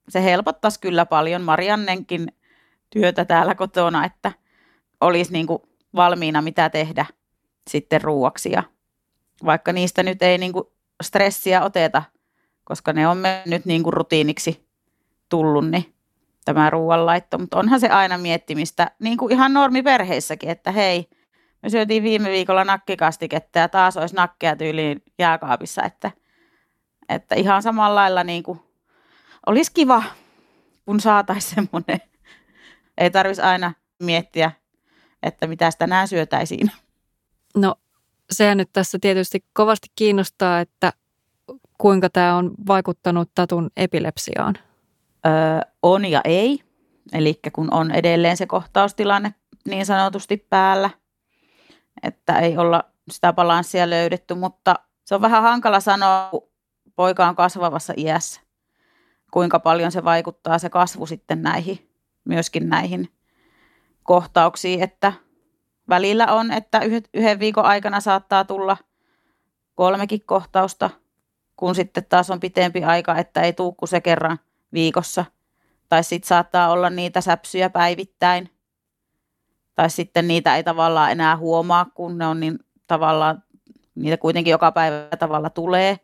se 0.10 0.24
helpottaisi 0.24 0.80
kyllä 0.80 1.06
paljon 1.06 1.42
Mariannenkin 1.42 2.28
työtä 2.90 3.26
täällä 3.26 3.56
kotona, 3.56 4.06
että 4.06 4.32
olisi 5.02 5.34
niin 5.34 5.48
kuin 5.48 5.60
valmiina 5.96 6.42
mitä 6.42 6.70
tehdä 6.70 7.06
sitten 7.70 8.02
ruuaksi. 8.02 8.52
Ja 8.52 8.64
vaikka 9.46 9.74
niistä 9.74 10.04
nyt 10.04 10.22
ei 10.22 10.38
niin 10.38 10.54
kuin 10.54 10.66
stressiä 11.04 11.64
oteta, 11.64 12.04
koska 12.64 12.94
ne 12.94 13.08
on 13.08 13.18
mennyt 13.18 13.66
niin 13.66 13.84
kuin 13.84 13.94
rutiiniksi 13.94 14.68
tullut, 15.30 15.70
niin 15.70 15.94
tämä 16.46 16.70
ruoanlaitto. 16.70 17.38
Mutta 17.38 17.60
onhan 17.60 17.80
se 17.80 17.88
aina 17.88 18.18
miettimistä, 18.18 18.92
niin 19.00 19.18
kuin 19.18 19.32
ihan 19.32 19.54
normiperheissäkin, 19.54 20.50
että 20.50 20.72
hei, 20.72 21.10
me 21.64 21.70
syötiin 21.70 22.04
viime 22.04 22.30
viikolla 22.30 22.64
nakkikastiketta 22.64 23.60
ja 23.60 23.70
taas 23.70 23.98
olisi 23.98 24.16
nakkeja 24.16 24.56
tyyliin 24.56 25.04
jääkaapissa, 25.20 25.84
että, 25.84 26.12
että 27.10 27.36
ihan 27.36 27.64
samalla 27.64 27.96
lailla 27.96 28.24
niin 28.24 28.44
kuin, 28.44 28.60
olisi 29.46 29.72
kiva, 29.74 30.04
kun 30.86 31.00
saataisiin 31.00 31.56
semmoinen. 31.56 32.00
Ei 32.98 33.12
tarvitsisi 33.12 33.48
aina 33.48 33.74
miettiä, 34.00 34.52
että 35.24 35.48
mitä 35.48 35.70
tänään 35.78 36.08
syötäisiin. 36.08 36.72
No 37.58 37.76
sehän 38.32 38.58
nyt 38.58 38.70
tässä 38.74 38.98
tietysti 39.02 39.46
kovasti 39.54 39.88
kiinnostaa, 39.96 40.60
että 40.60 40.94
kuinka 41.78 42.10
tämä 42.10 42.36
on 42.36 42.52
vaikuttanut 42.68 43.30
Tatun 43.36 43.70
epilepsiaan. 43.78 44.56
Öö, 45.26 45.72
on 45.84 46.06
ja 46.06 46.22
ei. 46.24 46.60
Eli 47.14 47.40
kun 47.54 47.74
on 47.74 47.92
edelleen 47.92 48.38
se 48.38 48.46
kohtaustilanne 48.46 49.36
niin 49.66 49.86
sanotusti 49.86 50.38
päällä, 50.50 50.90
että 52.04 52.40
ei 52.40 52.58
olla 52.58 52.84
sitä 53.12 53.34
balanssia 53.34 53.90
löydetty, 53.90 54.34
mutta 54.34 54.76
se 55.06 55.16
on 55.16 55.22
vähän 55.22 55.44
hankala 55.44 55.80
sanoa, 55.80 56.28
kun 56.32 56.50
poika 56.96 57.28
on 57.28 57.36
kasvavassa 57.36 57.94
iässä, 57.98 58.42
kuinka 59.32 59.60
paljon 59.60 59.92
se 59.92 60.04
vaikuttaa 60.04 60.60
se 60.60 60.70
kasvu 60.70 61.06
sitten 61.06 61.42
näihin, 61.42 61.90
myöskin 62.26 62.70
näihin 62.70 63.10
kohtauksiin, 64.04 64.84
että 64.84 65.14
välillä 65.90 66.34
on, 66.34 66.52
että 66.52 66.82
yhden 67.14 67.40
viikon 67.40 67.66
aikana 67.66 68.00
saattaa 68.00 68.46
tulla 68.46 68.78
kolmekin 69.76 70.22
kohtausta, 70.26 70.90
kun 71.56 71.76
sitten 71.76 72.06
taas 72.06 72.30
on 72.32 72.40
pitempi 72.40 72.84
aika, 72.84 73.18
että 73.18 73.42
ei 73.42 73.54
tuu 73.54 73.72
kuin 73.72 73.90
se 73.90 74.02
kerran 74.02 74.40
viikossa. 74.74 75.26
Tai 75.90 76.04
sitten 76.04 76.28
saattaa 76.28 76.72
olla 76.72 76.90
niitä 76.90 77.22
säpsyjä 77.22 77.70
päivittäin. 77.70 78.50
Tai 79.76 79.90
sitten 79.90 80.28
niitä 80.28 80.56
ei 80.56 80.64
tavallaan 80.64 81.12
enää 81.12 81.38
huomaa, 81.38 81.86
kun 81.86 82.18
ne 82.18 82.28
on 82.28 82.40
niin 82.40 82.60
tavallaan, 82.88 83.44
niitä 83.96 84.18
kuitenkin 84.18 84.52
joka 84.52 84.72
päivä 84.72 85.08
tavalla 85.20 85.50
tulee, 85.50 86.00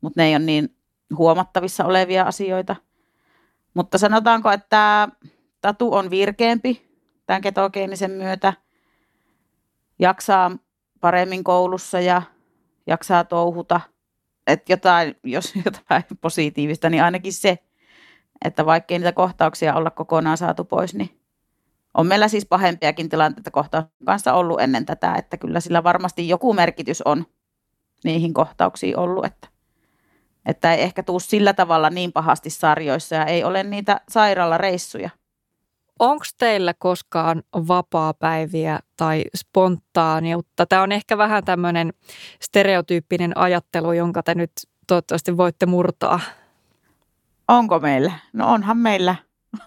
mutta 0.00 0.20
ne 0.20 0.26
ei 0.26 0.36
ole 0.36 0.44
niin 0.44 0.76
huomattavissa 1.16 1.84
olevia 1.84 2.24
asioita. 2.24 2.76
Mutta 3.74 3.98
sanotaanko, 3.98 4.50
että 4.50 5.08
tatu 5.60 5.94
on 5.94 6.10
virkeämpi 6.10 6.88
tämän 7.26 7.42
ketogeenisen 7.42 8.10
myötä, 8.10 8.52
jaksaa 9.98 10.50
paremmin 11.00 11.44
koulussa 11.44 12.00
ja 12.00 12.22
jaksaa 12.86 13.24
touhuta. 13.24 13.80
Että 14.46 14.72
jotain, 14.72 15.16
jos 15.24 15.54
jotain 15.64 16.04
positiivista, 16.20 16.90
niin 16.90 17.02
ainakin 17.02 17.32
se, 17.32 17.58
että 18.44 18.66
vaikkei 18.66 18.98
niitä 18.98 19.12
kohtauksia 19.12 19.74
olla 19.74 19.90
kokonaan 19.90 20.36
saatu 20.36 20.64
pois, 20.64 20.94
niin 20.94 21.18
on 21.94 22.06
meillä 22.06 22.28
siis 22.28 22.46
pahempiakin 22.46 23.08
tilanteita 23.08 23.50
kohtauksen 23.50 24.06
kanssa 24.06 24.34
ollut 24.34 24.60
ennen 24.60 24.86
tätä, 24.86 25.14
että 25.14 25.36
kyllä 25.36 25.60
sillä 25.60 25.84
varmasti 25.84 26.28
joku 26.28 26.54
merkitys 26.54 27.02
on 27.02 27.26
niihin 28.04 28.34
kohtauksiin 28.34 28.98
ollut, 28.98 29.24
että, 29.24 29.48
että 30.46 30.74
ei 30.74 30.82
ehkä 30.82 31.02
tuu 31.02 31.20
sillä 31.20 31.52
tavalla 31.52 31.90
niin 31.90 32.12
pahasti 32.12 32.50
sarjoissa 32.50 33.14
ja 33.14 33.24
ei 33.24 33.44
ole 33.44 33.62
niitä 33.62 34.00
sairaalareissuja. 34.08 35.10
Onko 35.98 36.24
teillä 36.38 36.74
koskaan 36.74 37.42
vapaa-päiviä 37.54 38.80
tai 38.96 39.24
spontaaniutta? 39.36 40.66
Tämä 40.66 40.82
on 40.82 40.92
ehkä 40.92 41.18
vähän 41.18 41.44
tämmöinen 41.44 41.92
stereotyyppinen 42.42 43.36
ajattelu, 43.36 43.92
jonka 43.92 44.22
te 44.22 44.34
nyt 44.34 44.50
toivottavasti 44.86 45.36
voitte 45.36 45.66
murtaa. 45.66 46.20
Onko 47.48 47.80
meillä? 47.80 48.12
No 48.32 48.52
onhan 48.52 48.76
meillä. 48.76 49.14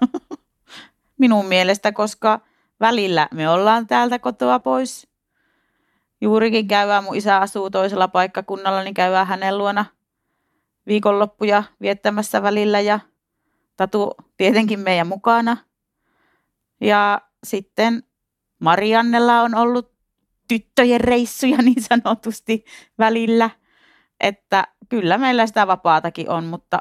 Minun 1.19 1.45
mielestä, 1.45 1.91
koska 1.91 2.39
välillä 2.79 3.27
me 3.33 3.49
ollaan 3.49 3.87
täältä 3.87 4.19
kotoa 4.19 4.59
pois. 4.59 5.07
Juurikin 6.21 6.67
käydään, 6.67 7.03
mun 7.03 7.15
isä 7.15 7.37
asuu 7.37 7.69
toisella 7.69 8.07
paikkakunnalla, 8.07 8.83
niin 8.83 8.93
käydään 8.93 9.27
hänen 9.27 9.57
luona 9.57 9.85
viikonloppuja 10.87 11.63
viettämässä 11.81 12.43
välillä 12.43 12.79
ja 12.79 12.99
Tatu 13.77 14.11
tietenkin 14.37 14.79
meidän 14.79 15.07
mukana– 15.07 15.57
ja 16.81 17.21
sitten 17.43 18.03
Mariannella 18.59 19.41
on 19.41 19.55
ollut 19.55 19.91
tyttöjen 20.47 21.01
reissuja 21.01 21.57
niin 21.57 21.83
sanotusti 21.83 22.65
välillä, 22.99 23.49
että 24.19 24.67
kyllä 24.89 25.17
meillä 25.17 25.47
sitä 25.47 25.67
vapaatakin 25.67 26.29
on, 26.29 26.43
mutta 26.43 26.79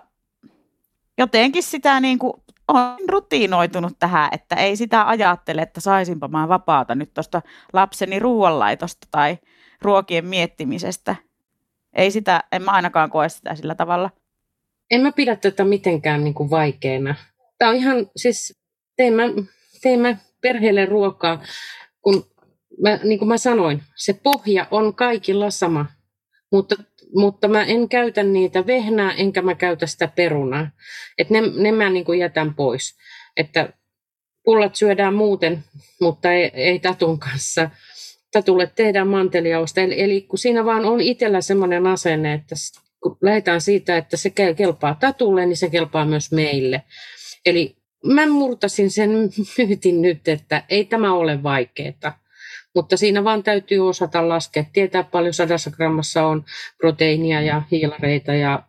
jotenkin 1.18 1.62
sitä 1.62 2.00
niin 2.00 2.18
kuin 2.18 2.32
on 2.68 2.96
rutiinoitunut 3.08 3.98
tähän, 3.98 4.28
että 4.32 4.56
ei 4.56 4.76
sitä 4.76 5.08
ajattele, 5.08 5.62
että 5.62 5.80
saisinpa 5.80 6.28
mä 6.28 6.48
vapaata 6.48 6.94
nyt 6.94 7.14
tuosta 7.14 7.42
lapseni 7.72 8.18
ruoanlaitosta 8.18 9.06
tai 9.10 9.38
ruokien 9.82 10.26
miettimisestä. 10.26 11.16
Ei 11.92 12.10
sitä, 12.10 12.44
en 12.52 12.62
mä 12.62 12.70
ainakaan 12.70 13.10
koe 13.10 13.28
sitä 13.28 13.54
sillä 13.54 13.74
tavalla. 13.74 14.10
En 14.90 15.00
mä 15.00 15.12
pidä 15.12 15.36
tätä 15.36 15.64
mitenkään 15.64 16.24
niin 16.24 16.34
kuin 16.34 16.50
vaikeana. 16.50 17.14
Tämä 17.58 17.70
on 17.70 17.76
ihan, 17.76 17.96
siis 18.16 18.60
tein 18.96 19.14
mä 19.14 19.22
teemme 19.82 20.18
perheelle 20.40 20.86
ruokaa, 20.86 21.42
kun 22.02 22.24
mä, 22.82 22.98
niin 23.04 23.18
kuin 23.18 23.28
mä 23.28 23.38
sanoin, 23.38 23.82
se 23.96 24.12
pohja 24.12 24.66
on 24.70 24.94
kaikilla 24.94 25.50
sama, 25.50 25.86
mutta, 26.52 26.76
mutta 27.14 27.48
mä 27.48 27.64
en 27.64 27.88
käytä 27.88 28.22
niitä 28.22 28.66
vehnää, 28.66 29.12
enkä 29.12 29.42
mä 29.42 29.54
käytä 29.54 29.86
sitä 29.86 30.08
perunaa. 30.16 30.70
Et 31.18 31.30
ne, 31.30 31.40
ne 31.40 31.72
mä 31.72 31.90
niin 31.90 32.04
kuin 32.04 32.18
jätän 32.18 32.54
pois. 32.54 32.96
Että 33.36 33.72
pullat 34.44 34.76
syödään 34.76 35.14
muuten, 35.14 35.64
mutta 36.00 36.32
ei, 36.32 36.50
ei 36.54 36.78
tatun 36.78 37.18
kanssa. 37.18 37.70
Tatulle 38.32 38.72
tehdään 38.74 39.08
manteliausta. 39.08 39.80
Eli, 39.80 40.02
eli 40.02 40.22
kun 40.22 40.38
siinä 40.38 40.64
vaan 40.64 40.84
on 40.84 41.00
itsellä 41.00 41.40
semmoinen 41.40 41.86
asenne, 41.86 42.32
että 42.32 42.54
kun 43.02 43.18
lähdetään 43.22 43.60
siitä, 43.60 43.96
että 43.96 44.16
se 44.16 44.30
kelpaa 44.56 44.96
tatulle, 45.00 45.46
niin 45.46 45.56
se 45.56 45.70
kelpaa 45.70 46.04
myös 46.04 46.32
meille. 46.32 46.82
Eli 47.46 47.76
mä 48.06 48.26
murtasin 48.26 48.90
sen 48.90 49.10
myytin 49.58 50.02
nyt, 50.02 50.28
että 50.28 50.62
ei 50.68 50.84
tämä 50.84 51.14
ole 51.14 51.42
vaikeaa. 51.42 52.20
Mutta 52.74 52.96
siinä 52.96 53.24
vaan 53.24 53.42
täytyy 53.42 53.88
osata 53.88 54.28
laskea, 54.28 54.64
tietää 54.72 55.02
paljon 55.02 55.34
sadassa 55.34 55.70
grammassa 55.70 56.26
on 56.26 56.44
proteiinia 56.78 57.40
ja 57.40 57.62
hiilareita 57.70 58.34
ja 58.34 58.62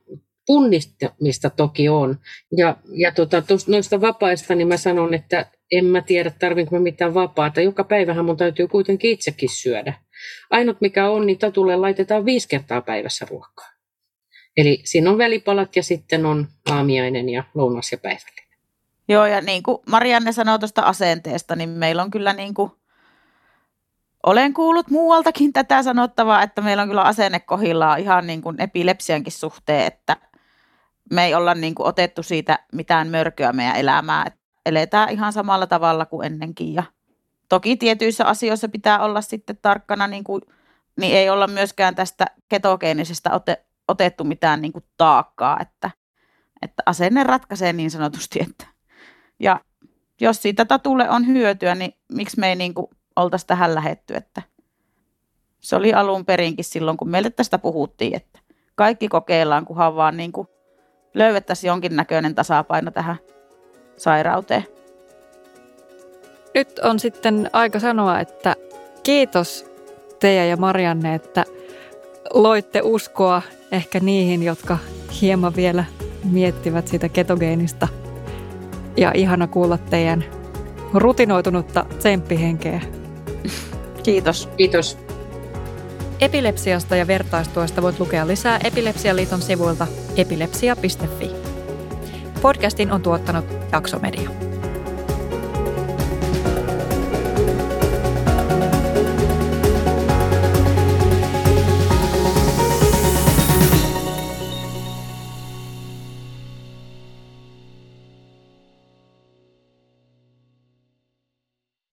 punnistamista 0.48 1.50
toki 1.50 1.89
on. 1.89 2.20
Ja, 2.58 2.78
ja 2.94 3.12
tota, 3.12 3.44
noista 3.67 4.02
vapaista 4.02 4.56
niin 4.56 4.67
mä 4.67 4.78
sanon, 4.78 5.13
että 5.13 5.46
en 5.72 5.86
mä 5.86 6.02
tiedä 6.02 6.32
tarvinko 6.39 6.76
mä 6.76 6.82
mitään 6.82 7.13
vapaata. 7.13 7.62
Joka 7.62 7.84
päivähän 7.84 8.26
mun 8.26 8.38
täytyy 8.38 8.67
kuitenkin 8.67 9.12
itsekin 9.12 9.50
syödä. 9.50 9.94
Ainut 10.50 10.82
mikä 10.82 11.10
on, 11.10 11.26
niin 11.26 11.38
tatulle 11.38 11.76
laitetaan 11.76 12.26
viisi 12.26 12.48
kertaa 12.48 12.82
päivässä 12.82 13.28
ruokaa. 13.30 13.70
Eli 14.58 14.82
siinä 14.84 15.10
on 15.10 15.17
välipalat 15.17 15.76
ja 15.76 15.84
sitten 15.84 16.26
on 16.26 16.48
aamiainen 16.70 17.30
ja 17.30 17.44
lounas 17.54 17.91
ja 17.91 17.98
päivällinen. 17.98 18.40
Joo, 19.12 19.26
ja 19.26 19.41
niin 19.41 19.63
kuin 19.63 19.78
Marianne 19.89 20.32
sanoi 20.32 20.60
tuosta 20.60 20.82
asenteesta, 20.82 21.56
niin 21.56 21.69
meillä 21.69 22.04
on 22.04 22.12
kyllä 22.12 22.34
niin 22.34 22.54
kuin, 22.54 22.71
olen 24.26 24.54
kuullut 24.54 24.89
muualtakin 24.89 25.54
tätä 25.54 25.84
sanottavaa, 25.84 26.43
että 26.43 26.62
meillä 26.62 26.84
on 26.84 26.89
kyllä 26.89 27.02
asenne 27.02 27.39
kohillaan 27.39 28.00
ihan 28.00 28.28
niin 28.28 28.41
kuin 28.41 28.62
epilepsiankin 28.62 29.34
suhteen, 29.34 29.88
että 29.88 30.17
me 31.12 31.26
ei 31.26 31.36
olla 31.36 31.54
niin 31.54 31.76
kuin 31.76 31.88
otettu 31.88 32.24
siitä 32.24 32.60
mitään 32.74 33.08
mörköä 33.08 33.54
meidän 33.54 33.76
elämää, 33.76 34.24
että 34.28 34.39
eletään 34.65 35.10
ihan 35.10 35.34
samalla 35.34 35.67
tavalla 35.67 36.06
kuin 36.06 36.26
ennenkin. 36.26 36.74
Ja 36.74 36.84
toki 37.50 37.78
tietyissä 37.78 38.26
asioissa 38.26 38.69
pitää 38.69 39.00
olla 39.00 39.21
sitten 39.21 39.58
tarkkana, 39.62 40.08
niin, 40.08 40.24
kuin, 40.24 40.41
niin 41.00 41.17
ei 41.17 41.30
olla 41.30 41.47
myöskään 41.47 41.95
tästä 41.95 42.26
ketogeenisestä 42.50 43.34
ote, 43.34 43.65
otettu 43.88 44.24
mitään 44.24 44.62
niin 44.62 44.74
kuin 44.74 44.86
taakkaa, 44.97 45.60
että, 45.60 45.91
että 46.62 46.84
asenne 46.86 47.24
ratkaisee 47.24 47.74
niin 47.74 47.91
sanotusti, 47.91 48.39
että 48.41 48.70
ja 49.41 49.60
jos 50.21 50.41
siitä 50.41 50.65
tatulle 50.65 51.10
on 51.10 51.27
hyötyä, 51.27 51.75
niin 51.75 51.93
miksi 52.13 52.39
me 52.39 52.49
ei 52.49 52.56
niin 52.56 52.73
kuin 52.73 52.88
oltaisi 53.15 53.47
tähän 53.47 53.75
lähetty, 53.75 54.15
että 54.15 54.41
se 55.60 55.75
oli 55.75 55.93
alun 55.93 56.25
perinkin 56.25 56.65
silloin, 56.65 56.97
kun 56.97 57.10
meille 57.10 57.30
tästä 57.30 57.58
puhuttiin, 57.58 58.15
että 58.15 58.39
kaikki 58.75 59.08
kokeillaan, 59.08 59.65
kunhan 59.65 59.95
vaan 59.95 60.17
niin 60.17 60.32
kuin 60.32 60.47
löydettäisiin 61.13 61.69
jonkinnäköinen 61.69 62.36
tasapaino 62.36 62.91
tähän 62.91 63.15
sairauteen. 63.97 64.67
Nyt 66.56 66.80
on 66.80 66.99
sitten 66.99 67.49
aika 67.54 67.80
sanoa, 67.80 68.19
että 68.19 68.56
kiitos 69.04 69.65
Teija 70.19 70.45
ja 70.45 70.58
Marianne, 70.58 71.15
että 71.15 71.45
loitte 72.34 72.82
uskoa 72.84 73.41
ehkä 73.71 73.99
niihin, 73.99 74.43
jotka 74.43 74.77
hieman 75.21 75.56
vielä 75.56 75.86
miettivät 76.23 76.88
sitä 76.88 77.10
ketogeenista 77.10 77.88
ja 78.97 79.12
ihana 79.15 79.47
kuulla 79.47 79.77
teidän 79.77 80.25
rutinoitunutta 80.93 81.86
tsemppihenkeä. 81.99 82.82
Kiitos. 84.04 84.49
Kiitos. 84.58 84.97
Epilepsiasta 86.21 86.95
ja 86.95 87.08
vertaistuesta 87.08 87.82
voit 87.82 87.99
lukea 87.99 88.27
lisää 88.27 88.60
Epilepsialiiton 88.63 89.41
sivuilta 89.41 89.88
epilepsia.fi. 90.15 91.32
Podcastin 92.41 92.91
on 92.91 93.01
tuottanut 93.01 93.45
Jaksomedia. 93.71 94.50